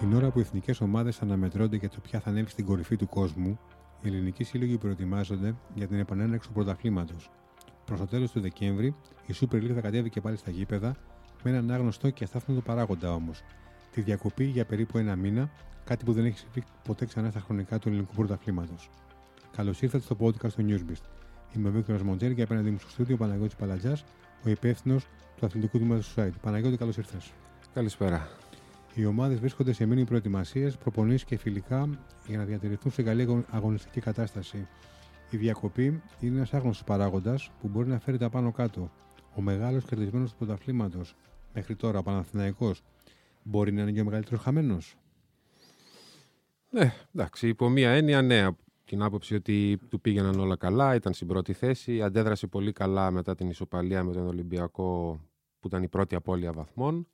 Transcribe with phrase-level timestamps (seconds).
[0.00, 3.08] Την ώρα που οι εθνικές ομάδες αναμετρώνται για το ποια θα ανέβει στην κορυφή του
[3.08, 3.58] κόσμου,
[4.02, 7.30] οι ελληνικοί σύλλογοι προετοιμάζονται για την επανέναρξη του πρωταθλήματος.
[7.84, 8.94] Προς το τέλος του Δεκέμβρη,
[9.26, 10.96] η Super League θα κατέβει και πάλι στα γήπεδα,
[11.42, 13.42] με έναν άγνωστο και αστάθμητο παράγοντα όμως.
[13.92, 15.50] Τη διακοπή για περίπου ένα μήνα,
[15.84, 18.90] κάτι που δεν έχει συμβεί ποτέ ξανά στα χρονικά του ελληνικού πρωταθλήματος.
[19.56, 21.04] Καλώς ήρθατε στο podcast του Newsbeast.
[21.56, 24.04] Είμαι ο Βίκτορας Μοντζέρη και απέναντί μου στο στούντιο ο Παναγιώτης Παλατζάς,
[24.44, 26.40] ο υπεύθυνος του αθλητικού τμήματος του site.
[26.42, 27.32] Παναγιώτη, καλώς ήρθες.
[27.74, 28.28] Καλησπέρα.
[28.98, 31.88] Οι ομάδες βρίσκονται σε μήνυ προετοιμασίες, προπονήσεις και φιλικά
[32.26, 34.68] για να διατηρηθούν σε καλή αγωνιστική κατάσταση.
[35.30, 38.90] Η διακοπή είναι ένας άγνωστος παράγοντας που μπορεί να φέρει τα πάνω κάτω.
[39.34, 41.14] Ο μεγάλος κερδισμένος του πρωταθλήματος
[41.54, 42.82] μέχρι τώρα, ο Παναθηναϊκός,
[43.42, 44.96] μπορεί να είναι και ο μεγαλύτερος χαμένος.
[46.70, 48.46] Ναι, εντάξει, υπό μία έννοια, ναι,
[48.84, 53.34] την άποψη ότι του πήγαιναν όλα καλά, ήταν στην πρώτη θέση, αντέδρασε πολύ καλά μετά
[53.34, 55.20] την ισοπαλία με τον Ολυμπιακό
[55.60, 57.06] που ήταν η πρώτη απώλεια βαθμών.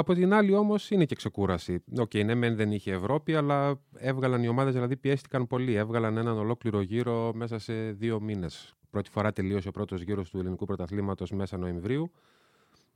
[0.00, 1.82] Από την άλλη όμως είναι και ξεκούραση.
[1.98, 5.74] OK, okay, ναι, μεν δεν είχε Ευρώπη, αλλά έβγαλαν οι ομάδες, δηλαδή πιέστηκαν πολύ.
[5.74, 8.74] Έβγαλαν έναν ολόκληρο γύρο μέσα σε δύο μήνες.
[8.90, 12.10] Πρώτη φορά τελείωσε ο πρώτος γύρος του ελληνικού πρωταθλήματος μέσα Νοεμβρίου.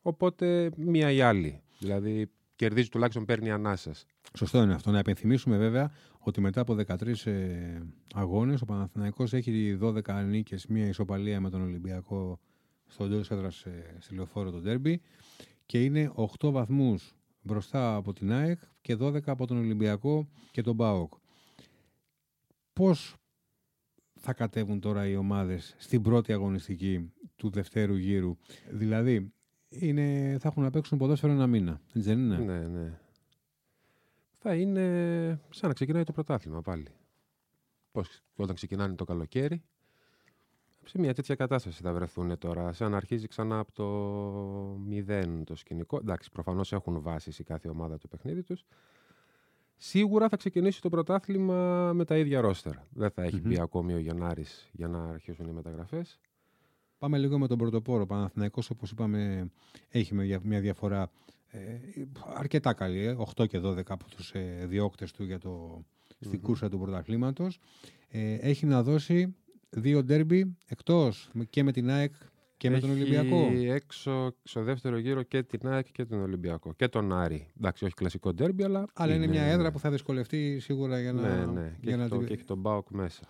[0.03, 1.63] Οπότε μία η άλλη.
[1.79, 4.07] Δηλαδή κερδίζει τουλάχιστον παίρνει ανάσες.
[4.37, 4.91] Σωστό είναι αυτό.
[4.91, 7.81] Να υπενθυμίσουμε βέβαια ότι μετά από 13 ε,
[8.15, 12.41] αγώνες ο Παναθηναϊκός έχει 12 νίκες, μία ισοπαλία με τον Ολυμπιακό
[12.87, 15.01] στο τέλος έδρας ε, στη λεωφόρο το Ντέρμπι
[15.67, 20.77] και είναι 8 βαθμούς μπροστά από την ΑΕΚ και 12 από τον Ολυμπιακό και τον
[20.77, 21.13] ΠΑΟΚ.
[22.73, 23.17] Πώς
[24.15, 28.37] θα κατέβουν τώρα οι ομάδες στην πρώτη αγωνιστική του δευτέρου γύρου;
[28.71, 29.33] Δηλαδή,
[29.69, 31.81] είναι, θα έχουν να παίξουν ποδόσφαιρο ένα μήνα.
[31.93, 32.99] Δεν είναι; Ναι, ναι.
[34.39, 34.85] Θα είναι
[35.51, 36.87] σαν να ξεκινάει το πρωτάθλημα πάλι.
[37.93, 39.63] Πώς όταν ξεκινάνε το καλοκαίρι
[40.87, 42.73] σε μια τέτοια κατάσταση θα βρεθούν τώρα.
[42.73, 43.85] Σαν να αρχίζει ξανά από το
[44.87, 45.97] μηδέν το σκηνικό.
[45.97, 48.65] Εντάξει, προφανώς έχουν βάσεις η κάθε ομάδα του παιχνίδι τους.
[49.77, 52.73] Σίγουρα θα ξεκινήσει το πρωτάθλημα με τα ίδια ρόστερ.
[52.91, 53.49] Δεν θα έχει mm-hmm.
[53.49, 56.21] μπει ακόμη ο Γενάρη για να αρχίσουν οι μεταγραφές.
[56.99, 58.07] Πάμε λίγο με τον πρωτοπόρο.
[58.07, 59.51] Παναθηναϊκός, όπως είπαμε,
[59.89, 61.11] έχει μια διαφορά
[61.47, 61.59] ε,
[62.35, 63.17] αρκετά καλή.
[63.37, 66.27] 8 ε, και 12 από τους ε, διώκτες του για το, mm-hmm.
[66.27, 67.59] στην κούρσα του πρωταθλήματος.
[68.09, 69.35] Ε, έχει να δώσει
[69.77, 72.13] δύο ντέρμπι εκτός και με την ΑΕΚ
[72.57, 73.51] και με τον Ολυμπιακό.
[73.69, 76.73] έξω στο δεύτερο γύρο και την ΑΕΚ και τον Ολυμπιακό.
[76.73, 77.47] Και τον Άρη.
[77.57, 78.87] Εντάξει, όχι κλασικό ντέρμπι, αλλά.
[78.95, 81.21] Αλλά είναι, μια έδρα που θα δυσκολευτεί σίγουρα για να.
[81.21, 81.77] Ναι, ναι.
[81.81, 83.23] Και, έχει, το, και έχει τον Μπάουκ μέσα.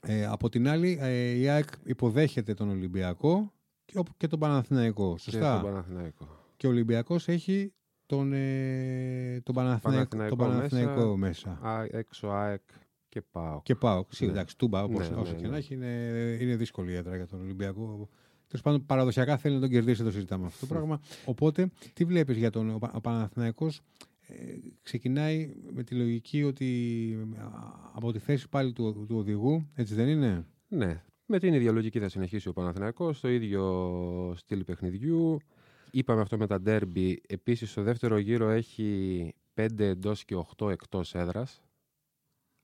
[0.00, 3.52] Ε, από την άλλη, ε, η ΑΕΚ υποδέχεται τον Ολυμπιακό
[3.84, 5.18] και, και τον Παναθηναϊκό.
[5.18, 5.54] Σωστά.
[5.56, 6.28] Και τον Παναθηναϊκό.
[6.56, 7.72] Και ο Ολυμπιακός έχει
[8.06, 11.58] τον, ε, τον Παναθηναϊκό, Παναθηναϊκό, τον Παναθηναϊκό μέσα.
[11.60, 11.68] μέσα.
[11.68, 12.62] Α, έξω ΑΕΚ
[13.08, 13.60] και πάω.
[13.62, 14.04] Και πάω.
[14.18, 14.26] Ναι.
[14.26, 15.50] Εντάξει, τούμπα, όπως, ναι, όσο ναι, και ναι.
[15.50, 15.86] να έχει, είναι,
[16.40, 18.08] είναι δύσκολη η έδρα για τον Ολυμπιακό.
[18.46, 21.00] Τέλος πάντων, παραδοσιακά θέλει να τον κερδίσει, το συζητάμε αυτό το πράγμα.
[21.24, 23.80] Οπότε, τι βλέπεις για τον ο Παναθηναϊκός;
[24.20, 24.34] Ε,
[24.82, 27.28] ξεκινάει με τη λογική ότι
[27.92, 31.98] από τη θέση πάλι του, του οδηγού, έτσι δεν είναι; Ναι, με την ίδια λογική
[31.98, 35.38] θα συνεχίσει ο Παναθηναϊκός, το ίδιο στυλ παιχνιδιού.
[35.90, 37.22] Είπαμε αυτό με τα ντέρμπι.
[37.28, 41.62] Επίσης, στο δεύτερο γύρο έχει 5 εντός και 8 εκτός έδρας.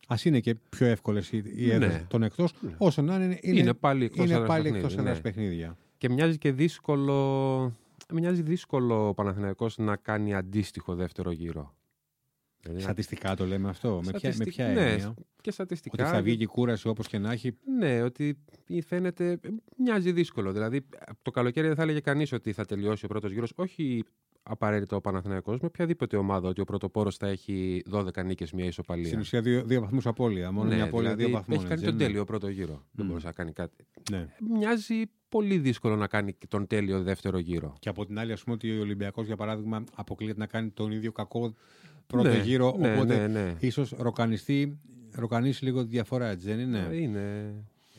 [0.07, 2.05] Α είναι και πιο εύκολες οι έδρες ναι.
[2.09, 2.75] των εκτός, ναι.
[2.79, 3.39] όσο να είναι.
[3.41, 5.21] Είναι, είναι πάλι εκτός έδρας ναι.
[5.21, 5.77] παιχνίδια.
[5.99, 7.73] Και μοιάζει και δύσκολο.
[8.13, 11.75] Μοιάζει δύσκολο ο Παναθηναϊκός να κάνει αντίστοιχο δεύτερο γύρο.
[12.65, 14.01] Δηλαδή, στατιστικά το λέμε αυτό.
[14.05, 16.05] Με ποια, με ποια ναι, έννοια; Και στατιστικά.
[16.05, 17.57] Ότι θα βγει και η κούραση όπως και να έχει.
[17.79, 18.39] Ναι, ότι
[18.87, 19.41] φαίνεται.
[19.77, 20.53] Μοιάζει δύσκολο.
[20.53, 20.87] Δηλαδή,
[21.23, 23.53] το καλοκαίρι δεν θα έλεγε κανείς ότι θα τελειώσει ο πρώτος γύρος.
[23.55, 24.05] Όχι
[24.47, 29.07] απαραίτητα ο Παναθηναϊκός με οποιαδήποτε ομάδα ότι ο πρωτοπόρος θα έχει 12 νίκες, μια ισοπαλία.
[29.07, 30.53] Στην ουσία δύο, δύο βαθμούς απώλεια.
[30.53, 31.57] Μόνο ναι, μια απώλεια δηλαδή, δύο βαθμούς.
[31.57, 32.75] Έχει κάνει τον τέλειο πρώτο γύρο.
[32.75, 32.89] Mm.
[32.93, 33.87] Δεν μπορούσε να κάνει κάτι.
[34.11, 34.29] Ναι.
[34.57, 37.75] Μοιάζει πολύ δύσκολο να κάνει τον τέλειο δεύτερο γύρο.
[37.79, 40.93] Και από την άλλη, ας πούμε ότι ο Ολυμπιακός για παράδειγμα αποκλείεται να κάνει τον
[40.93, 41.55] ίδιο κακό
[42.07, 42.77] πρώτο ναι, γύρο.
[42.79, 43.57] Ναι, οπότε ναι, ναι.
[43.61, 44.79] ίσως ροκανιστεί,
[45.13, 47.55] ροκανίσει λίγο τη διαφορά, έτσι δεν είναι; Είναι.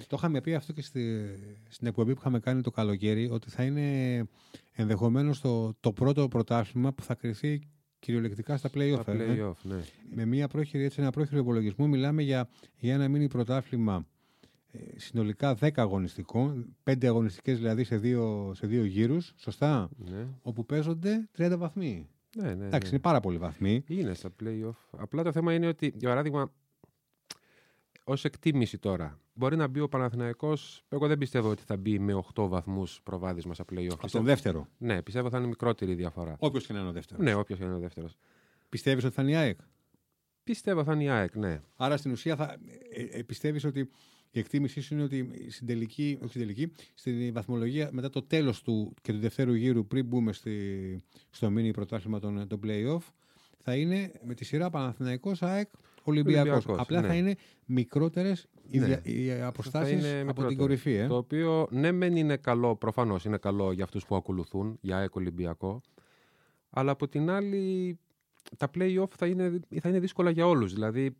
[0.07, 1.25] Το είχαμε πει αυτό και στη,
[1.69, 4.27] στην εκπομπή που είχαμε κάνει το καλοκαίρι, ότι θα είναι
[4.71, 7.61] ενδεχομένως το, το πρώτο πρωτάθλημα που θα κρυθεί
[7.99, 8.99] κυριολεκτικά στα play-off.
[9.01, 9.83] Στα ε, play-off ναι.
[10.15, 14.05] Με μια πρόχειρη, έτσι, ένα πρόχειρο υπολογισμό μιλάμε για, για ένα μίνι πρωτάθλημα
[14.71, 20.27] ε, συνολικά 10 αγωνιστικών, 5 αγωνιστικές δηλαδή σε δύο, σε δύο γύρους, σωστά, ναι.
[20.41, 22.09] όπου παίζονται 30 βαθμοί.
[22.35, 22.89] Ναι, ναι, Εντάξει, ναι.
[22.89, 23.83] είναι πάρα πολλοί βαθμοί.
[23.87, 24.97] Είναι στα play-off.
[24.97, 26.51] Απλά το θέμα είναι ότι, για παράδειγμα,
[28.03, 32.23] ως εκτίμηση τώρα, μπορεί να μπει ο Παναθηναϊκός, εγώ δεν πιστεύω ότι θα μπει με
[32.35, 33.97] 8 βαθμούς προβάδισμα στα play-off.
[33.97, 34.67] Από τον δεύτερο.
[34.77, 36.35] Ναι, πιστεύω θα είναι μικρότερη η διαφορά.
[36.39, 37.23] Όποιος και να είναι ο δεύτερος.
[37.23, 38.15] Ναι, όποιος και να είναι ο δεύτερος.
[38.69, 39.59] Πιστεύεις ότι θα είναι η ΑΕΚ;
[40.43, 41.61] Πιστεύω θα είναι η ΑΕΚ, ναι.
[41.75, 42.57] Άρα στην ουσία θα
[42.89, 43.89] ε, ε, πιστεύεις ότι
[44.31, 48.61] η εκτίμησή σου είναι ότι στην τελική, όχι στην τελική, στην βαθμολογία μετά το τέλος
[48.61, 53.11] του και του δευτέρου γύρου, πριν μπούμε στη, στο μίνι πρωτάθλημα των, των play-off,
[53.63, 55.69] θα είναι με τη σειρά Παναθηναϊκός ΑΕΚ
[56.05, 56.51] Ολυμπιακός.
[56.51, 57.07] Ολυμπιακός, Απλά ναι.
[57.07, 57.35] θα είναι
[57.65, 58.85] μικρότερες οι, Ναι.
[58.85, 60.55] δια- οι Θα αποστάσεις είναι από την μικρότερο.
[60.57, 60.93] κορυφή.
[60.93, 61.07] Ε.
[61.07, 65.15] Το οποίο ναι, μεν είναι καλό, προφανώς είναι καλό για αυτούς που ακολουθούν, για ΑΕΚ
[65.15, 65.81] Ολυμπιακό.
[66.69, 67.97] Αλλά από την άλλη,
[68.57, 70.73] τα play-off θα είναι, θα είναι δύσκολα για όλους.
[70.73, 71.15] Δηλαδή,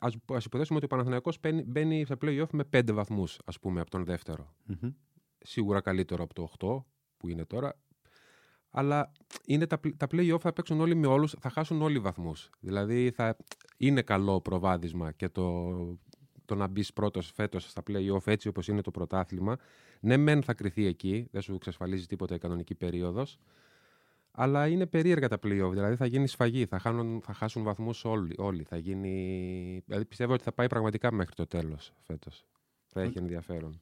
[0.00, 3.80] ας, ας υποθέσουμε ότι ο Παναθηναϊκός μπαίνει, μπαίνει στα play-off με 5 βαθμούς, ας πούμε,
[3.80, 4.54] από τον δεύτερο.
[4.64, 4.90] Μμμ.
[5.38, 6.84] Σίγουρα καλύτερο από το 8
[7.16, 7.78] που είναι τώρα.
[8.70, 9.12] Αλλά
[9.46, 12.50] είναι τα, πλ- τα play-off θα παίξουν όλοι με όλους, θα χάσουν όλοι βαθμούς.
[12.60, 13.36] Δηλαδή θα
[13.76, 15.74] είναι καλό προβάδισμα και το,
[16.44, 19.56] το να μπεις πρώτος φέτος στα play-off έτσι όπως είναι το πρωτάθλημα.
[20.00, 23.38] Ναι, μεν θα κρυθεί εκεί, δεν σου εξασφαλίζει τίποτα η κανονική περίοδος.
[24.30, 28.34] Αλλά είναι περίεργα τα play-off, δηλαδή θα γίνει σφαγή, θα, χάνουν, θα χάσουν βαθμούς όλοι,
[28.38, 28.62] όλοι.
[28.62, 29.82] Θα γίνει...
[29.86, 32.44] Δηλαδή πιστεύω ότι θα πάει πραγματικά μέχρι το τέλος φέτος.
[32.86, 33.80] Θα έχει ενδιαφέρον.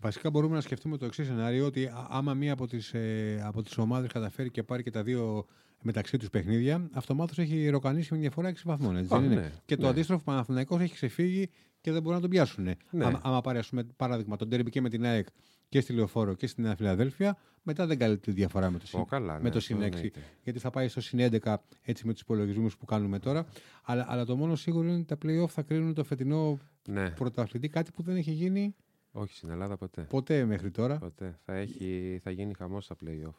[0.00, 3.62] Βασικά μπορούμε να σκεφτούμε το εξής σενάριο ότι α- άμα μία από τις, ε, από
[3.62, 5.46] τις ομάδες καταφέρει και πάρει και τα δύο
[5.82, 8.96] μεταξύ τους παιχνίδια, αυτομάτως έχει ροκανίσει με διαφορά 6 βαθμών.
[8.96, 9.88] Έτσι, Α, δεν είναι; ναι, και το ναι.
[9.88, 11.50] αντίστροφο Παναθηναϊκός έχει ξεφύγει
[11.80, 12.64] και δεν μπορούν να τον πιάσουν.
[12.64, 13.04] Ναι.
[13.04, 15.26] Άμα, άμα πάρει, ας πούμε, παράδειγμα, τον τέρμπι και με την ΑΕΚ
[15.68, 19.00] και στη Λεωφόρο και στη Νέα Φιλαδέλφια, μετά δεν καλύπτει τη διαφορά με το, συν,
[19.00, 19.82] Ω, καλά, με ναι, το αυτό συν 6.
[19.82, 20.20] εννοείται.
[20.42, 23.46] Γιατί θα πάει στο συν 11 έτσι με τους υπολογισμούς που κάνουμε τώρα.
[23.84, 27.68] Αλλά, αλλά το μόνο σίγουρο είναι ότι τα playoff θα κρίνουν το φετινό Ναι, πρωταθλητή,
[27.68, 28.74] κάτι που δεν έχει γίνει
[29.12, 30.02] όχι στην Ελλάδα ποτέ.
[30.02, 30.98] ποτέ μέχρι τώρα.
[30.98, 31.38] Ποτέ.
[31.44, 33.34] Θα, έχει, θα γίνει χαμός στα play-off.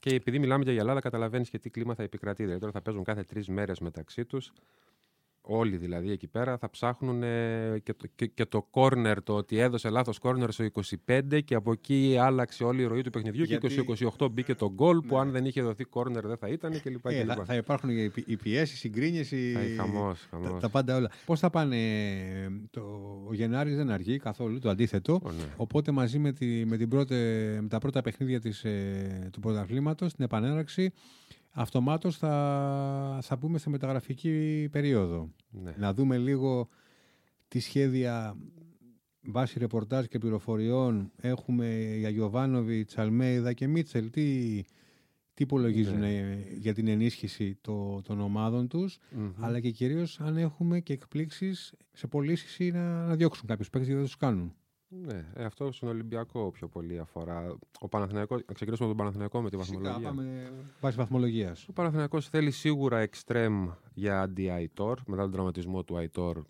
[0.00, 2.42] Και επειδή μιλάμε για η Ελλάδα, καταλαβαίνεις και τι κλίμα θα επικρατεί.
[2.42, 4.52] Δηλαδή τώρα θα παίζουν κάθε τρεις μέρες μεταξύ τους.
[5.42, 9.58] Όλοι δηλαδή εκεί πέρα θα ψάχνουν ε, και, το, και, και το corner, το ότι
[9.58, 10.66] έδωσε λάθος corner στο
[11.06, 13.84] 25 και από εκεί άλλαξε όλη η ροή του παιχνιδιού Γιατί- και
[14.18, 15.20] 28 μπήκε το γκολ που Ναι.
[15.20, 17.06] αν δεν είχε δοθεί corner δεν θα ήταν κλπ.
[17.06, 17.30] Ε, κλπ.
[17.36, 20.60] θα, θα υπάρχουν οι, πι- οι πιέσεις, οι συγκρίνειε, Θα έχει χαμός, τα, χαμός.
[20.60, 21.10] τα πάντα όλα.
[21.26, 22.80] Πώς θα πάνε, ε, το,
[23.28, 25.20] ο Γενάρης δεν αργεί καθόλου, το αντίθετο.
[25.22, 25.42] Ω, ναι.
[25.56, 27.14] Οπότε μαζί με, τη, με, την πρώτη,
[27.60, 30.92] με τα πρώτα παιχνίδια της, ε, του πρωταθλήματος, την επανέναρξη,
[31.50, 35.30] αυτομάτως θα, θα μπούμε σε μεταγραφική περίοδο.
[35.50, 35.74] Ναι.
[35.78, 36.68] Να δούμε λίγο
[37.48, 38.36] τι σχέδια
[39.22, 44.10] βάσει ρεπορτάζ και πληροφοριών έχουμε για Γιωβάνοβιτς, Αλμέιδα και Μίτσελ.
[44.10, 44.60] Τι,
[45.34, 46.18] τι υπολογίζουν Ναι.
[46.18, 49.30] ε, για την ενίσχυση το- των ομάδων τους, Μμμ.
[49.40, 53.86] αλλά και κυρίως αν έχουμε και εκπλήξεις σε πωλήσεις ή να, να διώξουν κάποιους παίκτες
[53.88, 54.54] γιατί δεν τους κάνουν.
[54.92, 57.56] Ναι, ε, αυτό στον Ολυμπιακό πιο πολύ αφορά.
[57.80, 59.92] Ο Παναθηναϊκός, να ξεκινήσουμε με τον Παναθηναϊκό με τη βαθμολογία.
[59.92, 61.68] Φυσικά, πάμε βάσει βαθμολογίας.
[61.68, 65.00] Ο Παναθηναϊκός θέλει σίγουρα εξτρέμ για αντι-Αϊτόρ.
[65.06, 66.42] Μετά τον τραυματισμό του Αϊτόρ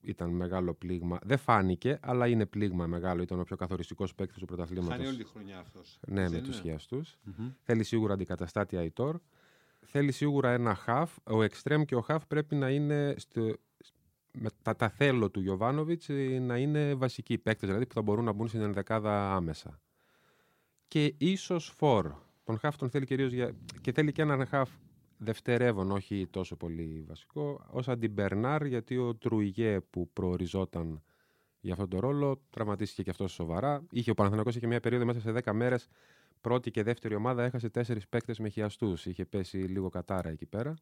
[0.00, 1.18] ήταν μεγάλο πλήγμα.
[1.22, 3.22] Δεν φάνηκε, αλλά είναι πλήγμα μεγάλο.
[3.22, 5.16] Ήταν ο πιο καθοριστικός παίκτης του πρωταθλήματος.
[5.16, 5.98] τη χρονιά αυτός.
[6.06, 7.00] Ναι, με τους χιαστού.
[7.62, 9.18] Θέλει σίγουρα αντικαταστάτη Αϊτόρ.
[9.86, 11.16] Θέλει σίγουρα ένα χαφ.
[11.24, 13.54] Ο εξτρέμ και ο χαφ πρέπει να είναι στο,
[14.32, 16.08] με τα, τα θέλω του Γιωβάνοβιτς
[16.40, 19.80] να είναι βασικοί παίκτες, δηλαδή που θα μπορούν να μπουν στην ενδεκάδα άμεσα.
[20.88, 22.12] Και ίσως φορ.
[22.44, 23.54] Τον χαφ τον θέλει κυρίως για.
[23.80, 24.70] και θέλει και έναν χαφ
[25.18, 31.02] δευτερεύον, όχι τόσο πολύ βασικό, ως αντιμπερνάρ, γιατί ο Τρουιγέ που προοριζόταν
[31.60, 33.82] για αυτόν τον ρόλο τραυματίστηκε και αυτός σοβαρά.
[33.90, 35.88] Είχε ο Παναθηναϊκός είχε μια περίοδο μέσα σε 10 μέρες.
[36.40, 39.06] Πρώτη και δεύτερη ομάδα έχασε τέσσερις παίκτες με χιαστούς.
[39.06, 40.74] Είχε πέσει λίγο κατάρα εκεί πέρα.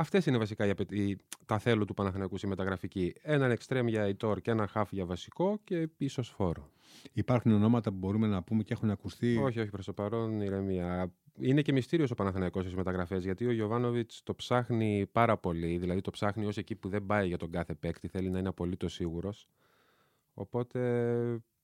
[0.00, 3.14] Αυτές είναι βασικά οι, απαιτ- οι- τα θέλω του Παναθηναϊκού στη μεταγραφική.
[3.22, 6.70] Έναν εξτρέμ για Ιτόρ και ένα χαφ για βασικό και ίσω φόρο.
[7.12, 9.36] Υπάρχουν ονόματα που μπορούμε να πούμε και έχουν ακουστεί.
[9.36, 11.12] Όχι, όχι, προς το παρόν ηρεμία.
[11.40, 15.78] Είναι και μυστήριος ο Παναθηναϊκός στις μεταγραφές γιατί ο Γιωβάνοβιτς το ψάχνει πάρα πολύ.
[15.78, 18.08] Δηλαδή το ψάχνει ως εκεί που δεν πάει για τον κάθε παίκτη.
[18.08, 19.48] Θέλει να είναι απολύτως σίγουρος.
[20.34, 20.80] Οπότε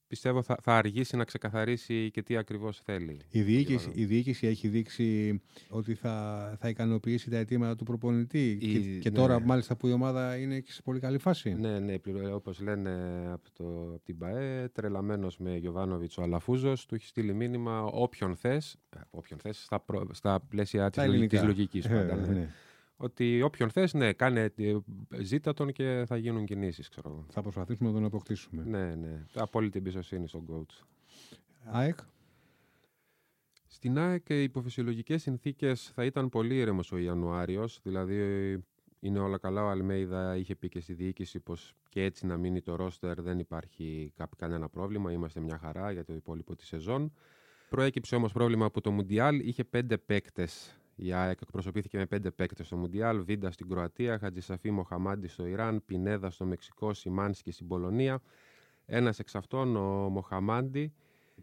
[0.06, 3.20] πιστεύω θα, θα αργήσει να ξεκαθαρίσει και τι ακριβώς θέλει.
[3.30, 4.00] Η διοίκηση, Γιωβάνοβιτς.
[4.00, 8.50] η διοίκηση έχει δείξει ότι θα, θα ικανοποιήσει τα αιτήματα του προπονητή.
[8.50, 9.16] Η- και, και ναι.
[9.16, 11.54] τώρα, μάλιστα, που η ομάδα είναι και σε πολύ καλή φάση.
[11.54, 11.94] Ναι, ναι,
[12.32, 12.90] όπως λένε
[13.32, 18.36] από, το, από την ΠαΕ, τρελαμένος με Γιωβάνοβιτς ο Αλαφούζος, του έχει στείλει μήνυμα όποιον
[18.36, 18.76] θες,
[19.10, 21.42] όποιον θες, στα, προ- στα πλαίσια της Τα ελληνικά.
[21.42, 22.14] λογικής Ε, πάντα.
[22.16, 22.26] ναι.
[22.38, 22.48] ναι.
[22.96, 24.76] Ότι όποιον θες, ναι, κάνε, ε,
[25.22, 27.26] ζήτα τον και θα γίνουν κινήσεις, ξέρω εγώ.
[27.30, 28.64] Θα προσπαθήσουμε να τον αποκτήσουμε.
[28.64, 29.26] Ναι, ναι.
[29.34, 30.84] Απόλυτη εμπιστοσύνη στον coach.
[31.64, 31.98] ΑΕΚ;
[33.66, 38.18] Στην ΑΕΚ οι υποφυσιολογικές συνθήκες θα ήταν πολύ ήρεμος ο Ιανουάριος, δηλαδή
[39.00, 39.64] είναι όλα καλά.
[39.64, 43.38] Ο Αλμέιδα είχε πει και στη διοίκηση πως και έτσι να μείνει το ρόστερ δεν
[43.38, 47.12] υπάρχει κάπου κανένα πρόβλημα, είμαστε μια χαρά για το υπόλοιπο της σεζόν.
[47.68, 50.78] Προέκυψε όμως πρόβλημα από το Μουντιάλ, είχε πέντε παίκτες.
[50.96, 55.82] Η ΑΕΚ εκπροσωπήθηκε με πέντε παίκτες στο Μουντιάλ, Βίντα στην Κροατία, Χατζησαφή Μοχαμάντη στο Ιράν,
[55.86, 58.20] Πινέδα στο Μεξικό, Σιμάνσκι στην Πολωνία.
[58.86, 60.92] Ένας εξ αυτών, ο Μοχαμάντη,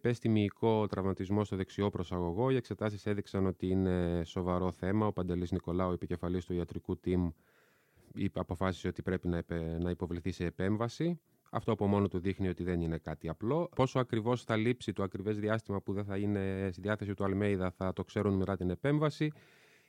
[0.02, 2.50] Πέστη μυϊκό τραυματισμό στο δεξιό προσαγωγό.
[2.50, 5.06] Οι εξετάσεις έδειξαν ότι είναι σοβαρό θέμα.
[5.08, 7.28] Ο Παντελής Νικολάου, επικεφαλής του ιατρικού team,
[8.14, 11.20] είπε, αποφάσισε ότι πρέπει να, επε- να υποβληθεί σε επέμβαση.
[11.54, 13.70] Αυτό από μόνο του δείχνει ότι δεν είναι κάτι απλό.
[13.76, 17.72] Πόσο ακριβώς θα λείψει το ακριβές διάστημα που δεν θα είναι στη διάθεση του Αλμέιδα
[17.72, 19.32] θα το ξέρουν μετά την επέμβαση.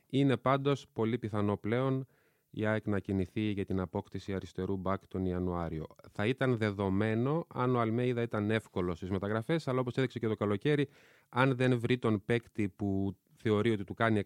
[0.06, 2.06] Είναι πάντως πολύ πιθανό πλέον
[2.50, 5.86] η ΑΕΚ να κινηθεί για την απόκτηση αριστερού μπακ τον Ιανουάριο.
[6.12, 10.36] Θα ήταν δεδομένο αν ο Αλμέιδα ήταν εύκολος στις μεταγραφές, αλλά όπως έδειξε και το
[10.36, 10.88] καλοκαίρι,
[11.28, 14.22] αν δεν βρει τον παίκτη που θεωρεί ότι του κάνει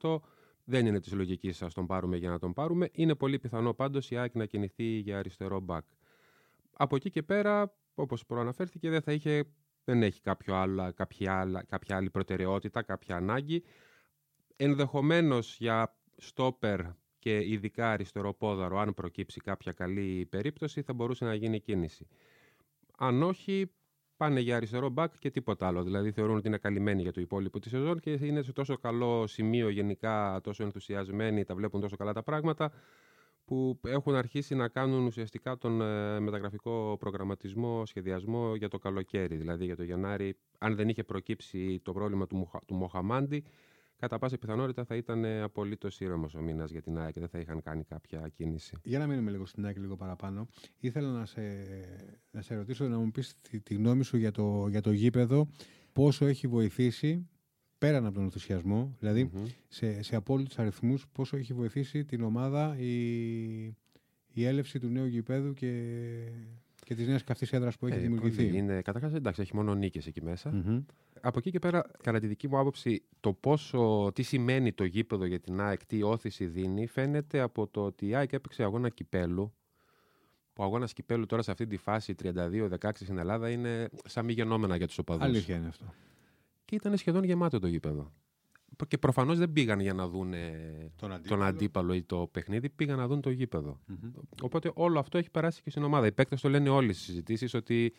[0.00, 0.16] 100%,
[0.64, 2.88] δεν είναι της λογικής σα τον πάρουμε για να τον πάρουμε.
[2.92, 5.84] Είναι πολύ πιθανό πάντως η ΑΕΚ να κινηθεί για αριστερό μπακ.
[6.80, 9.44] Από εκεί και πέρα, όπως προαναφέρθηκε, δεν θα είχε.
[9.84, 13.64] Δεν έχει κάποιο άλλο, κάποια, άλλα, κάποια άλλη προτεραιότητα, κάποια ανάγκη.
[14.56, 16.80] Ενδεχομένως για στόπερ
[17.18, 22.06] και ειδικά αριστερό πόδαρο, αν προκύψει κάποια καλή περίπτωση, θα μπορούσε να γίνει κίνηση.
[22.98, 23.72] Αν όχι,
[24.16, 25.82] πάνε για αριστερό μπακ και τίποτα άλλο.
[25.82, 29.26] Δηλαδή θεωρούν ότι είναι καλυμμένοι για το υπόλοιπο της σεζόν και είναι σε τόσο καλό
[29.26, 32.72] σημείο γενικά, τόσο ενθουσιασμένοι, τα βλέπουν τόσο καλά τα πράγματα,
[33.48, 39.36] που έχουν αρχίσει να κάνουν ουσιαστικά τον ε, μεταγραφικό προγραμματισμό, σχεδιασμό για το καλοκαίρι.
[39.36, 43.44] Δηλαδή για το Γενάρη, αν δεν είχε προκύψει το πρόβλημα του, του Μοχαμάντη,
[43.96, 47.38] κατά πάσα πιθανότητα θα ήταν απολύτως ήρεμος ο μήνας για την ΑΕΚ και δεν θα
[47.38, 48.76] είχαν κάνει κάποια κίνηση.
[48.82, 51.40] Για να μείνουμε λίγο στην ΑΕΚ λίγο παραπάνω, ήθελα να σε,
[52.30, 55.48] να σε ρωτήσω να μου πεις τη, τη, γνώμη σου για το, για το γήπεδο,
[55.92, 57.28] πόσο έχει βοηθήσει
[57.78, 59.46] πέραν από τον ενθουσιασμό, δηλαδή mm-hmm.
[59.68, 62.96] σε, σε απόλυτους αριθμούς, πόσο έχει βοηθήσει την ομάδα η,
[64.32, 66.02] η έλευση του νέου γηπέδου και,
[66.84, 68.56] και της νέας καυτής έδρας που έχει ε, δημιουργηθεί.
[68.56, 70.50] Είναι, καταρχάς, εντάξει, έχει μόνο νίκες εκεί μέσα.
[70.54, 70.84] Mm-hmm.
[71.20, 75.24] Από εκεί και πέρα, κατά τη δική μου άποψη, το πόσο, τι σημαίνει το γήπεδο
[75.24, 79.52] για την ΑΕΚ, τι όθηση δίνει, φαίνεται από το ότι η ΑΕΚ έπαιξε αγώνα κυπέλου.
[80.56, 84.76] Ο αγώνα κυπέλου τώρα σε αυτή τη φάση 32-16 στην Ελλάδα είναι σαν μη γενόμενα
[84.76, 85.24] για τους οπαδούς.
[85.24, 85.94] Αλήθεια είναι αυτό.
[86.68, 88.12] Και ήταν σχεδόν γεμάτο το γήπεδο.
[88.88, 90.34] Και προφανώς δεν πήγαν για να δουν
[90.96, 91.36] τον αντίπαλο.
[91.36, 93.80] τον αντίπαλο ή το παιχνίδι, πήγαν να δουν το γήπεδο.
[93.88, 94.10] Mm-hmm.
[94.42, 96.06] Οπότε όλο αυτό έχει περάσει και στην ομάδα.
[96.06, 97.92] Οι παίκτες το λένε όλε στις συζητήσεις ότι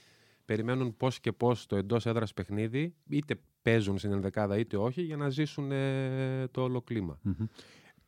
[0.45, 5.17] περιμένουν πώς και πώς το εντός έδρας παιχνίδι, είτε παίζουν στην ενδεκάδα είτε όχι, για
[5.17, 7.19] να ζήσουν ε, το όλο κλίμα.
[7.25, 7.45] Mm-hmm.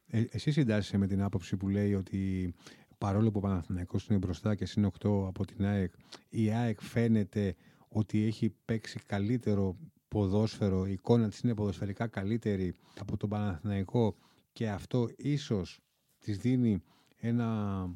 [0.08, 2.53] Ε, εσύ συντάσσεσαι με την άποψη που λέει ότι
[2.98, 5.94] παρόλο που ο Παναθηναϊκός είναι μπροστά και είναι 8 από την ΑΕΚ,
[6.30, 7.56] η ΑΕΚ φαίνεται
[7.88, 9.77] ότι έχει παίξει καλύτερο
[10.12, 14.15] ποδόσφαιρο, η εικόνα της είναι ποδοσφαιρικά καλύτερη από τον Παναθηναϊκό
[14.53, 15.80] και αυτό ίσως
[16.20, 16.84] της δίνει
[17.18, 17.89] ένα,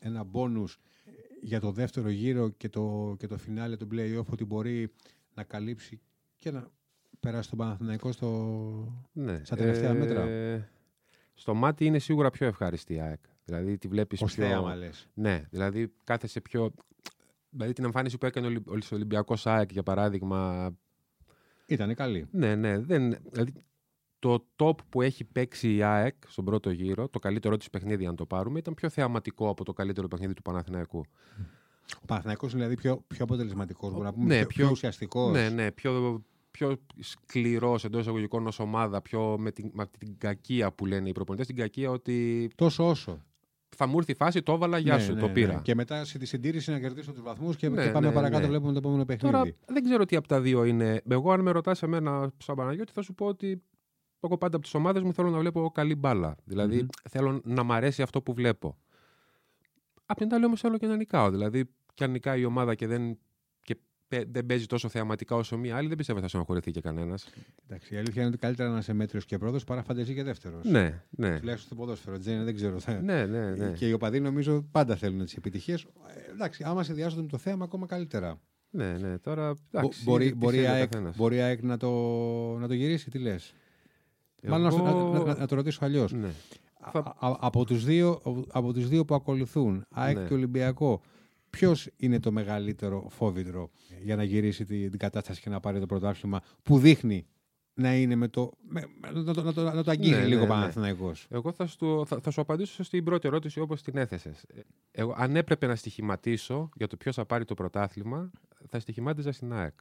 [0.00, 0.78] ένα μπόνους
[1.40, 4.92] για το δεύτερο γύρο και το, και το φινάλε του play-off ότι μπορεί
[5.34, 6.00] να καλύψει
[6.36, 6.70] και να
[7.20, 10.26] περάσει τον Παναθηναϊκό στο, ναι, στα τελευταία ε, μέτρα.
[11.34, 13.20] Στο μάτι είναι σίγουρα πιο ευχάριστη η ΑΕΚ.
[13.44, 14.44] Δηλαδή τη βλέπεις Ως πιο...
[14.44, 14.76] Θέαμα,
[15.14, 16.72] Ναι, δηλαδή κάθεσαι πιο...
[17.50, 20.70] Δηλαδή την εμφάνιση που έκανε ο Ολυμπιακός ΑΕΚ για παράδειγμα
[21.66, 22.26] ήταν καλή.
[22.30, 22.78] Ναι, ναι.
[22.78, 23.52] Δεν, δηλαδή,
[24.18, 28.16] το top που έχει παίξει η ΑΕΚ στον πρώτο γύρο, το καλύτερο της παιχνίδι, αν
[28.16, 31.04] το πάρουμε, ήταν πιο θεαματικό από το καλύτερο παιχνίδι του Παναθηναϊκού.
[32.02, 34.26] Ο Παναθηναϊκός είναι δηλαδή πιο, πιο αποτελεσματικός, μπορούμε να πούμε.
[34.26, 35.32] Ναι, πιο, πιο ουσιαστικός.
[35.32, 40.72] Ναι, ναι, πιο, πιο σκληρός εντός εισαγωγικών ως ομάδα, πιο με την, με την κακία
[40.72, 41.46] που λένε οι προπονητές.
[41.46, 42.50] Την κακία ότι.
[42.54, 43.22] Τόσο όσο
[43.76, 45.54] θα μου έρθει η φάση, το έβαλα, γεια ναι, σου, ναι, το πήρα.
[45.54, 45.60] Ναι.
[45.62, 48.42] Και μετά σε τη συντήρηση να κερδίσω τους βαθμούς και, ναι, και, πάμε ναι, παρακάτω,
[48.42, 48.48] ναι.
[48.48, 49.34] βλέπουμε το επόμενο παιχνίδι.
[49.34, 51.02] Τώρα δεν ξέρω τι από τα δύο είναι.
[51.08, 53.62] Εγώ, αν με ρωτάς εμένα, σαν Παναγιώτη, θα σου πω ότι
[54.20, 56.36] εγώ πάντα από τις ομάδες μου θέλω να βλέπω καλή μπάλα.
[56.44, 57.08] Δηλαδή mm-hmm.
[57.10, 58.76] θέλω να μ' αρέσει αυτό που βλέπω.
[60.06, 61.30] Απ' την άλλη όμως θέλω και να νικάω.
[61.30, 61.64] Δηλαδή,
[61.94, 63.18] και αν νικάει η ομάδα και δεν
[64.08, 67.28] δεν παίζει τόσο θεαματικά όσο μία άλλη, δεν πιστεύω θα στενοχωρηθεί και κανένας.
[67.66, 70.64] Εντάξει, η αλήθεια είναι ότι καλύτερα να είσαι μέτριος και πρώτος παρά φανταζή και δεύτερος.
[70.64, 71.38] Ναι, ναι.
[71.38, 72.18] Τουλάχιστον στο ποδόσφαιρο.
[72.18, 72.78] Τζένι, δεν ξέρω.
[72.78, 73.00] Θα...
[73.00, 73.70] Ναι, ναι, ναι.
[73.70, 75.82] Και οι οπαδοί νομίζω πάντα θέλουν τις επιτυχίες.
[75.82, 78.40] Ε, εντάξει, άμα συνδυάζονται με το θέαμα, ακόμα καλύτερα.
[78.70, 79.18] Ναι, ναι.
[79.18, 79.54] Τώρα.
[79.70, 81.90] Εντάξει, μπορεί, μπορεί, η ΑΕΚ, μπορεί η ΑΕΚ να το,
[82.58, 83.54] να το γυρίσει, τι λες;
[84.40, 84.58] Εγώ...
[84.58, 86.12] Μάλλον να, να, να, το ρωτήσω αλλιώς.
[86.12, 86.28] Ναι.
[87.18, 90.24] από, τους δύο, από τους δύο που ακολουθούν, ΑΕΚ ναι.
[90.24, 91.00] και Ολυμπιακό,
[91.56, 93.70] ποιος είναι το μεγαλύτερο φόβητρο
[94.02, 97.26] για να γυρίσει την, την κατάσταση και να πάρει το πρωτάθλημα που δείχνει
[97.74, 98.52] να είναι με το.
[98.68, 100.94] Με, να, το, να, το, να το αγγίζει ναι, λίγο ναι, ναι.
[101.28, 104.44] Εγώ θα σου, θα, θα σου απαντήσω στην πρώτη ερώτηση όπως την έθεσες.
[104.90, 108.30] Εγώ, αν έπρεπε να στοιχηματίσω για το ποιος θα πάρει το πρωτάθλημα,
[108.68, 109.74] θα στοιχημάτιζα στην ΑΕΚ.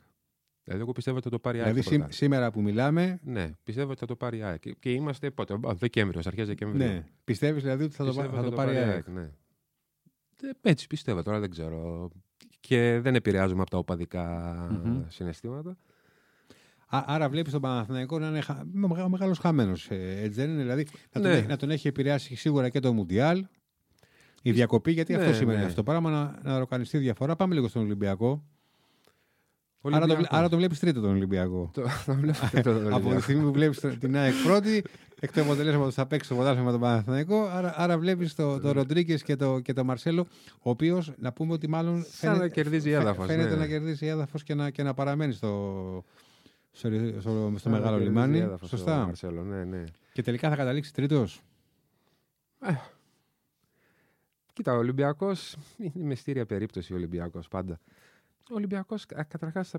[0.64, 1.74] Δηλαδή, εγώ πιστεύω ότι θα το πάρει η ΑΕΚ.
[1.74, 3.20] Δηλαδή, σήμερα που μιλάμε.
[3.24, 4.80] Ναι, πιστεύω ότι θα το πάρει η ΑΕΚ.
[4.80, 6.88] Και είμαστε πότε, Δεκέμβριος, αρχές Δεκεμβρίου.
[6.88, 7.06] Ναι.
[7.24, 9.08] Πιστεύεις δηλαδή ότι θα, το, θα, το, πάρει η ΑΕΚ.
[9.08, 9.32] Ναι.
[10.42, 12.10] Ε, έτσι πιστεύω τώρα, δεν ξέρω.
[12.60, 15.04] Και δεν επηρεάζουμε από τα οπαδικά mm-hmm.
[15.08, 15.78] συναισθήματα.
[16.88, 18.66] Α, άρα βλέπεις τον Παναθηναϊκό να είναι χα...
[19.10, 19.90] μεγάλος χαμένος.
[19.90, 21.38] Ε, έτσι δεν είναι; Δηλαδή να τον, ναι.
[21.38, 23.46] έχει, να τον έχει επηρεάσει σίγουρα και το Μουντιάλ.
[24.42, 25.66] Η διακοπή, γιατί ναι, αυτό σημαίνει ναι.
[25.66, 25.84] αυτό.
[25.84, 27.36] Πράγμα να, να ροκανιστεί διαφορά.
[27.36, 28.44] Πάμε λίγο στον Ολυμπιακό.
[29.92, 31.70] Άρα το, άρα το βλέπεις τρίτο τον Ολυμπιακό.
[31.74, 32.98] Το, βλέπω τρίτο τον Ολυμπιακό.
[33.08, 34.84] Από τη στιγμή που βλέπεις την ΑΕΚ πρώτη,
[35.20, 37.46] εκ του αποτελέσματος θα παίξει το πρωτάθλημα με τον Παναθηναϊκό.
[37.46, 40.28] Άρα, άρα βλέπεις το, το Ροντρίγκες και το, και το Μαρσέλο,
[40.62, 43.26] ο οποίος να πούμε ότι μάλλον φαίνεται, να κερδίζει έδαφος.
[43.26, 43.56] Φαίνεται ναι.
[43.56, 46.04] να κερδίζει έδαφος και να, και να παραμένει στο,
[46.72, 46.90] στο,
[47.20, 48.48] στο, στο μεγάλο λιμάνι.
[48.66, 49.06] Σωστά.
[49.06, 49.84] Μαρσέλο, ναι, ναι.
[50.14, 51.42] Και τελικά θα καταλήξει τρίτος.
[52.60, 52.74] Ε,
[54.54, 57.80] κοίτα, ο Ολυμπιακός είναι μυστήρια περίπτωση ο Ολυμπιακός πάντα.
[58.52, 58.96] Ο Ολυμπιακό
[59.28, 59.74] καταρχάς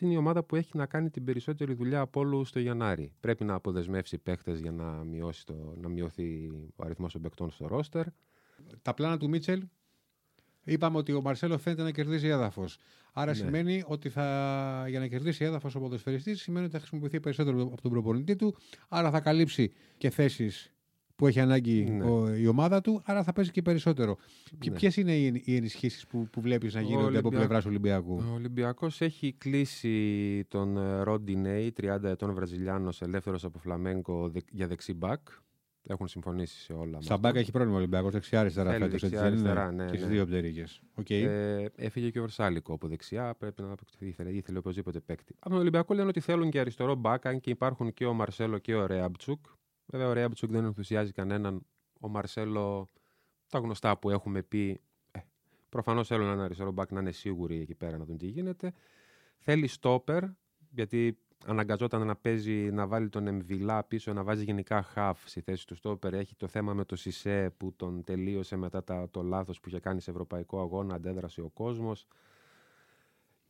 [0.00, 3.12] είναι η ομάδα που έχει να κάνει την περισσότερη δουλειά από όλους στο Γενάρη.
[3.20, 7.66] Πρέπει να αποδεσμεύσει παίχτες για να, μειώσει το, να μειωθεί ο αριθμός των παικτών στο
[7.66, 8.06] ρόστερ.
[8.82, 9.62] Τα πλάνα του Μίτσελ
[10.64, 12.78] Είπαμε ότι ο Μαρσέλο φαίνεται να κερδίζει έδαφος.
[13.12, 13.36] Άρα ναι.
[13.36, 17.82] σημαίνει ότι θα, για να κερδίσει έδαφος ο ποδοσφαιριστής σημαίνει ότι θα χρησιμοποιηθεί περισσότερο από
[17.82, 18.56] τον προπονητή του.
[18.88, 20.73] Άρα θα καλύψει και θέσεις
[21.16, 22.04] που έχει ανάγκη ναι.
[22.04, 24.16] ο, η ομάδα του, άρα θα παίζει και περισσότερο.
[24.66, 24.74] Ναι.
[24.74, 27.18] Ποιες είναι οι, οι ενισχύσεις που, που βλέπεις να γίνονται Ολυμπια...
[27.18, 34.32] από πλευράς Ολυμπιακού; Ο Ολυμπιακός έχει κλείσει τον Ροντινέη, 30 ετών Βραζιλιάνος, ελεύθερος από Φλαμέγκο
[34.50, 35.20] για δεξί μπακ.
[35.86, 37.00] Έχουν συμφωνήσει σε όλα.
[37.00, 38.12] Στα μπάκα έχει πρόβλημα ο Ολυμπιακός.
[38.12, 39.00] Δεξιά-αριστερά φέτος.
[39.00, 39.84] Δεξιά-αριστερά, ναι.
[39.84, 40.14] Και στις ναι.
[40.14, 40.80] δύο πτέρυγες.
[41.00, 41.10] Okay.
[41.10, 43.34] Ε, έφυγε και ο Βερσάλικο από δεξιά.
[43.38, 44.06] Πρέπει να αποκτηθεί.
[44.06, 45.34] Ήθελε, ήθελε οπωσδήποτε παίκτη.
[45.38, 48.58] Από τον Ολυμπιακό λένε ότι θέλουν και αριστερό μπάκα, αν και υπάρχουν και ο Μαρσέλο
[48.58, 49.44] και ο Ρέαμπτσουκ.
[49.86, 51.66] Βέβαια, ο Ρέαμπτσουκ δεν ενθουσιάζει κανέναν.
[52.00, 52.88] Ο Μαρσέλο,
[53.48, 54.80] τα γνωστά που έχουμε πει.
[55.10, 55.20] Ε,
[55.68, 58.72] Προφανώς θέλουν ένα αριστερό μπακ να είναι σίγουροι εκεί πέρα να δουν τι γίνεται.
[59.38, 60.24] Θέλει στόπερ,
[60.70, 65.66] γιατί αναγκαζόταν να παίζει, να βάλει τον Εμβιλά πίσω, να βάζει γενικά χαφ στη θέση
[65.66, 66.14] του στόπερ.
[66.14, 69.80] Έχει το θέμα με το Σισε που τον τελείωσε μετά τα, το λάθος που είχε
[69.80, 72.06] κάνει σε ευρωπαϊκό αγώνα, αντέδρασε ο κόσμος.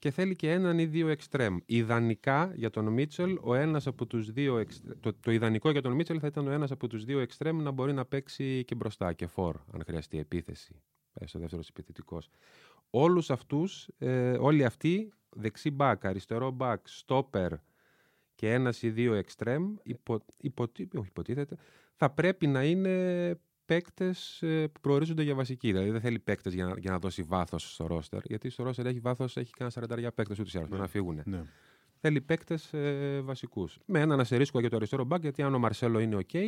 [0.04, 1.56] Και θέλει και έναν ή δύο εξτρέμ.
[1.66, 4.64] Ιδανικά για τον Μίτσελ, ο ένας από τους δύο
[5.00, 7.70] το, το ιδανικό για τον Μίτσελ θα ήταν ο ένας από τους δύο εξτρέμ να
[7.70, 10.82] μπορεί να παίξει και μπροστά και φορ, αν χρειαστεί επίθεση.
[11.24, 12.18] στο δεύτερο επιθετικό.
[12.90, 17.52] Όλους αυτούς, ε, όλοι αυτοί, δεξί μπακ, αριστερό μπακ, στόπερ,
[18.34, 20.14] και ένας ή δύο εξτρέμ, υπο,
[20.94, 21.56] όχι υποτίθεται,
[21.94, 25.72] θα πρέπει να είναι παίκτες ε, που προορίζονται για βασική.
[25.72, 28.20] Δηλαδή δεν θέλει παίκτες για, να, για να δώσει βάθος στο ρόστερ.
[28.24, 30.70] Γιατί στο ρόστερ έχει βάθος, έχει κανένα σαρανταριά παίκτες ούτως ή άλλως.
[30.70, 30.78] Ναι.
[30.78, 31.20] να φύγουν.
[31.24, 31.44] Ναι.
[32.00, 33.78] Θέλει παίκτες ε, βασικούς.
[33.86, 36.38] Με έναν αστερίσκο για το αριστερό μπακ, γιατί αν ο Μαρσέλο είναι OK,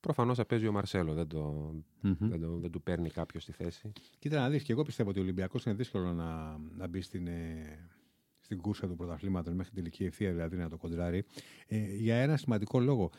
[0.00, 1.12] προφανώς θα παίζει ο Μαρσέλο.
[1.14, 2.16] Δεν, το, mm-hmm.
[2.18, 3.92] δεν, το, δεν του παίρνει κάποιος στη θέση.
[4.18, 7.26] Κοίτα να δεις, και εγώ πιστεύω ότι ο Ολυμπιακός είναι δύσκολο να, να μπει στην,
[7.26, 7.88] ε,
[8.40, 11.24] στην κούρσα του πρωταθλήματος μέχρι την τελική ευθεία, δηλαδή να το κοντράρει,
[11.66, 13.10] ε, για ένα σημαντικό λόγο.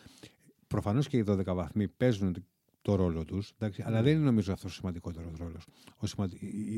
[0.68, 2.46] Προφανώς και οι 12 βαθμοί παίζουν
[2.82, 4.02] το ρόλο τους, αλλά ναι.
[4.02, 5.66] δεν είναι νομίζω αυτός ο σημαντικότερος ρόλος.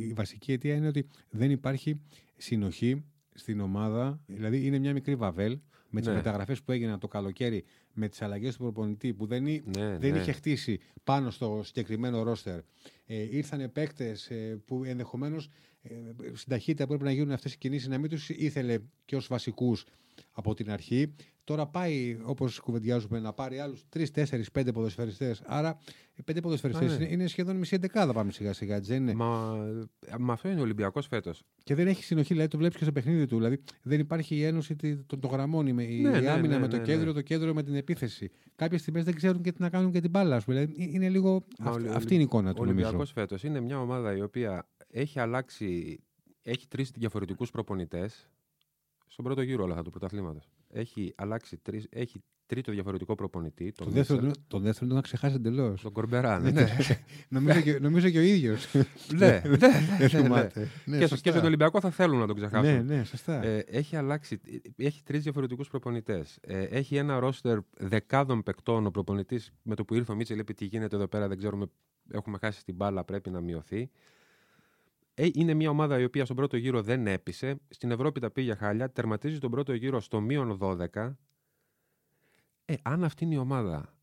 [0.09, 1.99] Η βασική αιτία είναι ότι δεν υπάρχει
[2.37, 5.59] συνοχή στην ομάδα, δηλαδή είναι μια μικρή βαβέλ
[5.89, 6.15] με τις ναι.
[6.15, 9.61] μεταγραφές που έγιναν το καλοκαίρι, με τις αλλαγές του προπονητή που δεν, ναι,
[9.97, 10.19] δεν ναι.
[10.19, 12.59] είχε χτίσει πάνω στο συγκεκριμένο ρόστερ.
[13.05, 15.49] Ε, ήρθαν παίκτες ε, που ενδεχομένως ε,
[16.33, 19.27] στην ταχύτητα που έπρεπε να γίνουν αυτές οι κινήσεις να μην τους ήθελε και ως
[19.27, 19.85] βασικούς
[20.31, 21.13] από την αρχή.
[21.43, 25.41] Τώρα πάει, όπως κουβεντιάζουμε, να πάρει άλλους 3, 4, 5 ποδοσφαιριστές.
[25.45, 25.77] Άρα,
[26.13, 27.05] οι 5 ποδοσφαιριστές ναι.
[27.05, 28.13] είναι, σχεδόν μισή εντεκάδα.
[28.13, 28.79] Πάμε σιγά σιγά.
[28.79, 29.57] Δεν Μα,
[30.19, 31.43] μα αυτό είναι ο Ολυμπιακός φέτος.
[31.63, 33.35] Και δεν έχει συνοχή, δηλαδή το βλέπεις και στο παιχνίδι του.
[33.35, 36.67] Δηλαδή δεν υπάρχει η ένωση των το γραμμών, η, ναι, η ναι, άμυνα ναι, με
[36.67, 38.31] το ναι, κέντρο, το κέντρο με την επίθεση.
[38.55, 40.37] Κάποιες στιγμές δεν ξέρουν και τι να κάνουν και την μπάλα.
[40.37, 41.43] Δηλαδή είναι λίγο.
[41.59, 42.59] Μα, αυτή, αυτή είναι η εικόνα του.
[42.59, 45.99] Ο Ολυμπιακός φέτος είναι μια ομάδα η οποία έχει αλλάξει.
[46.43, 48.29] Έχει τρεις διαφορετικούς προπονητές
[49.07, 50.49] στον πρώτο γύρο όλα αυτά του πρωταθλήματος.
[50.67, 53.71] Έχει αλλάξει τρεις, έχει τρίτο διαφορετικό προπονητή.
[53.71, 55.81] Τον το, δεύτερο, το δεύτερο το να ξεχάσει εντελώς.
[55.81, 56.41] Τον Κορμπεράν.
[56.41, 56.51] Ναι.
[56.51, 56.67] ναι.
[57.29, 58.73] νομίζω, και, νομίζω και ο ίδιος.
[58.73, 60.49] ναι, ναι, ναι, ναι,
[60.85, 61.05] ναι.
[61.05, 62.73] Και, και στον Ολυμπιακό θα θέλουν να τον ξεχάσουν.
[62.73, 63.43] Ναι, ναι, σωστά.
[63.43, 64.39] Ε, έχει αλλάξει.
[64.75, 66.37] Έχει τρεις διαφορετικούς προπονητές.
[66.41, 68.85] Ε, έχει ένα ρόστερ δεκάδων παικτών.
[68.85, 71.65] Ο προπονητής με το που ήρθε ο Μίτσελ είπε τι γίνεται εδώ πέρα, δεν ξέρουμε.
[72.11, 73.89] Έχουμε χάσει την μπάλα, πρέπει να μειωθεί.
[75.13, 77.59] Ε, είναι μια ομάδα η οποία στον πρώτο γύρο δεν έπεισε.
[77.69, 78.91] Στην Ευρώπη τα πήγε χάλια.
[78.91, 81.15] Τερματίζει τον πρώτο γύρο στο μείον 12.
[82.65, 83.95] Ε, αν αυτή είναι η ομάδα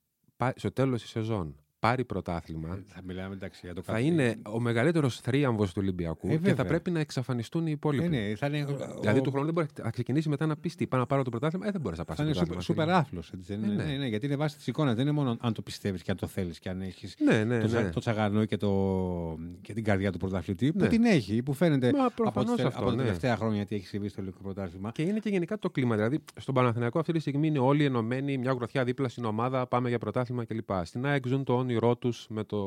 [0.55, 2.69] στο τέλος της σεζόν πάρει πρωτάθλημα.
[2.69, 6.55] Ε, θα μιλάμε εντάξει για το Θα είναι ο μεγαλύτερος θρίαμβος του Ολυμπιακού ε, και
[6.55, 8.05] θα πρέπει να εξαφανιστούν οι υπόλοιποι.
[8.05, 8.67] Ε, ναι, θα είναι...
[9.01, 11.31] Δηλαδή του χρόνου δεν μπορεί να ξεκινήσει μετά να πει τι, πάω να πάρω το
[11.31, 11.67] πρωτάθλημα.
[11.67, 12.33] Ε, δεν μπορείς να πάρει.
[12.35, 13.33] Θα είναι σούπερ άθλος.
[13.49, 13.67] Ε, ναι.
[13.67, 14.95] ναι, ναι, γιατί είναι βάση της εικόνας.
[14.95, 17.61] Δεν είναι μόνο αν το πιστεύεις και αν το θέλεις και αν έχεις ναι, ναι,
[17.61, 17.91] το, ναι.
[17.91, 20.89] το τσαγανό και, το, και την καρδιά του πρωταθλητή που ναι.
[20.89, 23.03] την έχει, που φαίνεται από, αυτό, από τα ναι.
[23.03, 24.91] τελευταία χρόνια γιατί έχει συμβεί στο ελληνικό πρωτάθλημα.
[24.93, 25.95] Και είναι και γενικά το κλίμα.
[25.97, 29.89] Δηλαδή στον Παναθηναϊκό αυτή τη στιγμή είναι όλοι ενωμένοι, μια γροθιά δίπλα στην ομάδα, πάμε
[29.89, 30.71] για πρωτάθλημα κλπ.
[30.83, 32.59] Στην ΑΕΚ ζουν το όνειρό τους με το,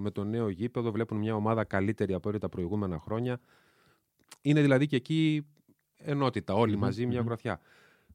[0.00, 3.40] με το νέο γήπεδο, βλέπουν μια ομάδα καλύτερη από ό,τι τα προηγούμενα χρόνια.
[4.42, 5.46] Είναι δηλαδή και εκεί
[5.96, 7.60] ενότητα, όλοι μαζί, μια γροθιά.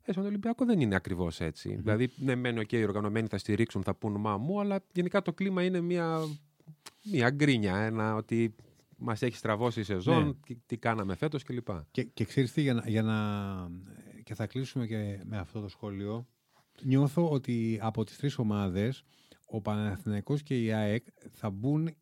[0.02, 1.75] Ε, στον Ολυμπιακό δεν είναι ακριβώς έτσι.
[1.75, 5.34] Δηλαδή, ναι, μένω και οι οργανωμένοι θα στηρίξουν, θα πούν μα μου, αλλά γενικά το
[5.34, 6.19] κλίμα είναι μια,
[7.12, 7.75] μια γκρίνια.
[7.75, 8.56] Ένα ότι
[8.97, 10.34] μας έχει στραβώσει η σεζόν, ναι.
[10.45, 11.67] τι, τι, κάναμε φέτος κλπ.
[11.91, 13.17] Και, και ξέρεις τι, για να, για να.
[14.23, 16.28] και θα κλείσουμε και με αυτό το σχόλιο.
[16.84, 19.04] Νιώθω ότι από τις τρεις ομάδες
[19.49, 21.95] ο Παναθηναϊκός και η ΑΕΚ θα μπουν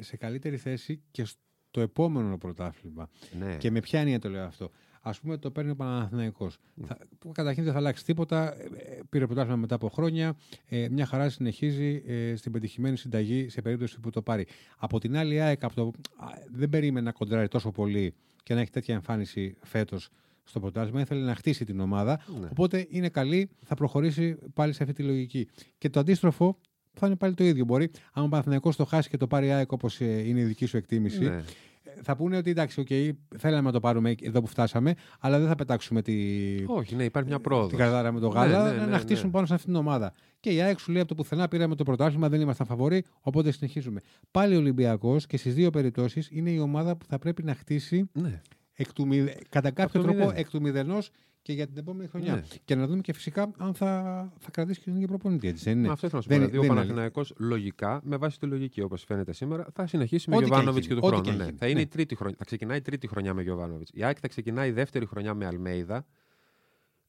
[0.00, 1.26] σε καλύτερη θέση και
[1.70, 3.08] το επόμενο πρωτάθλημα.
[3.38, 3.56] Ναι.
[3.56, 4.70] Και με ποια έννοια το λέω αυτό.
[5.00, 6.58] Α πούμε, το παίρνει ο Παναθηναϊκός.
[7.18, 8.54] Που καταρχήν δεν θα αλλάξει τίποτα.
[8.54, 10.36] Ε, ε, Πήρε πρωτάθλημα μετά από χρόνια.
[10.66, 14.46] Ε, μια χαρά συνεχίζει ε, στην πετυχημένη συνταγή σε περίπτωση που το πάρει.
[14.76, 18.54] Από την άλλη, η ΑΕΚ από το, α, δεν περίμενε να κοντράρει τόσο πολύ και
[18.54, 20.08] να έχει τέτοια εμφάνιση φέτος
[20.44, 21.00] στο πρωτάθλημα.
[21.00, 22.20] Ήθελε να χτίσει την ομάδα.
[22.40, 22.48] Ναι.
[22.50, 25.48] Οπότε είναι καλή, θα προχωρήσει πάλι σε αυτή τη λογική.
[25.78, 26.58] Και το αντίστροφο
[26.98, 27.64] θα είναι πάλι το ίδιο.
[27.64, 30.66] Μπορεί, αν ο Παναθηναϊκός το χάσει και το πάρει η ΑΕΚ όπως είναι η δική
[30.66, 31.42] σου εκτίμηση, Ναι.
[32.02, 35.54] θα πούνε ότι εντάξει, okay, θέλαμε να το πάρουμε εδώ που φτάσαμε, αλλά δεν θα
[35.54, 36.14] πετάξουμε τη,
[36.66, 37.68] Όχι, ναι, υπάρχει μια πρόοδος.
[37.68, 39.32] την καρδάρα με το Ναι, γάλα, ναι, να- ναι, να χτίσουν ναι.
[39.32, 40.12] πάνω σε αυτήν την ομάδα.
[40.40, 43.50] Και η ΑΕΚ σου λέει από το πουθενά πήραμε το πρωτάθλημα, δεν ήμασταν φαβοροί, οπότε
[43.50, 44.00] συνεχίζουμε.
[44.30, 48.10] Πάλι ο Ολυμπιακός και στις δύο περιπτώσεις είναι η ομάδα που θα πρέπει να χτίσει
[48.12, 48.40] Ναι.
[48.74, 50.36] εκ του μηδε- κατά κάποιο το τρόπο μηδέν.
[50.38, 51.10] εκ του μηδενός
[51.48, 52.34] και για την επόμενη χρονιά.
[52.34, 52.42] Ναι.
[52.64, 54.02] Και να δούμε και φυσικά αν θα,
[54.38, 55.48] θα κρατήσει και τον ίδιο προπονητή.
[55.48, 55.86] Έτσι, δεν είναι.
[55.86, 56.44] Μα αυτό ήθελα να σου Δεν πω.
[56.44, 59.86] είναι- Δηλαδή, ο δεν είναι- Παναθηναϊκός λογικά, με βάση τη λογική όπως φαίνεται σήμερα, θα
[59.86, 61.28] συνεχίσει με Ό,τι και αν Γιωβάνοβιτ και γίνει, του ό,τι χρόνου.
[61.28, 61.44] και αν Ναι.
[61.44, 61.56] γίνει.
[61.58, 61.80] Θα, είναι Ναι.
[61.80, 63.90] η τρίτη χρονιά, θα ξεκινάει η τρίτη χρονιά με Γιωβάνοβιτς.
[63.94, 66.06] Η ΑΕΚ θα ξεκινάει η δεύτερη χρονιά με Αλμέιδα.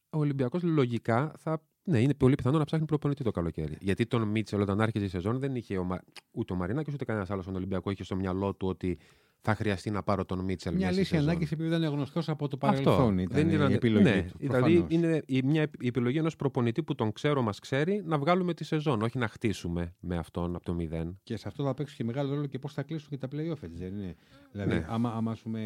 [0.09, 1.61] Ο Ολυμπιακός λογικά θα.
[1.83, 3.77] Ναι, είναι πολύ πιθανό να ψάχνει προπονητή το καλοκαίρι.
[3.79, 5.99] Γιατί τον Μίτσελ όταν άρχιζε η σεζόν δεν είχε ο Μα...
[6.31, 8.97] ούτε ο Μαρινάκης ούτε κανένας άλλος στον Ολυμπιακό είχε στο μυαλό του ότι
[9.41, 10.73] θα χρειαστεί να πάρω τον Μίτσελ.
[10.75, 11.29] Μια μέσα στη λύση σεζόν.
[11.29, 12.83] ανάγκη επειδή ήταν γνωστός από το Αυτό.
[12.83, 13.17] παρελθόν.
[13.17, 14.37] Ήταν δεν ήταν η επιλογή ναι, του.
[14.37, 14.85] δηλαδή προφανώς.
[14.93, 18.63] είναι η, μια, η επιλογή ενός προπονητή που τον ξέρω, μας ξέρει, να βγάλουμε τη
[18.63, 19.01] σεζόν.
[19.01, 21.19] Όχι να χτίσουμε με αυτόν από το μηδέν.
[21.23, 23.63] Και σε αυτό θα παίξει και μεγάλο ρόλο και πώς θα κλείσουν και τα playoff,
[23.63, 24.15] έτσι δεν είναι.
[24.51, 24.85] Δηλαδή, Ναι.
[24.89, 25.61] άμα, άμα ας πούμε,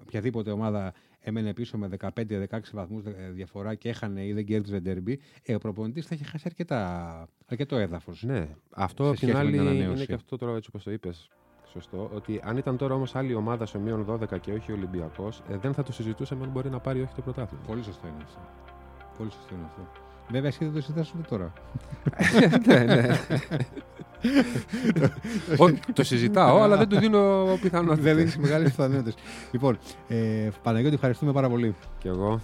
[0.00, 5.54] οποιαδήποτε ομάδα έμενε πίσω με 15-16 βαθμούς διαφορά και έχανε ή δεν κέρδιζε derby, ε,
[5.54, 8.22] ο προπονητής θα είχε χάσει αρκετά, αρκετό έδαφος.
[8.22, 10.06] Ναι, αυτό Σε απ' την σχέση με άλλη την είναι ανανέωση.
[10.06, 11.28] και αυτό τώρα έτσι όπως το είπες.
[11.72, 12.10] Σωστό.
[12.14, 15.56] Ότι αν ήταν τώρα όμως άλλη ομάδα στο μείον 12 και όχι ο Ολυμπιακός, ε,
[15.56, 17.62] δεν θα το συζητούσαμε αν μπορεί να πάρει ή όχι το πρωτάθλημα.
[17.66, 18.38] Πολύ σωστό είναι αυτό.
[19.18, 19.80] Πολύ σωστό είναι αυτό.
[20.30, 21.52] Βέβαια, εσύ δεν το συζητάς ούτε τώρα.
[22.66, 23.18] ναι, ναι.
[25.64, 28.02] Ω, το συζητάω, αλλά δεν του δίνω πιθανότητα.
[28.02, 29.14] δεν δίνει μεγάλες πιθανότητες.
[29.50, 29.78] λοιπόν,
[30.08, 31.74] ε, Παναγιώτη, ευχαριστούμε πάρα πολύ.
[31.98, 32.40] Κι εγώ.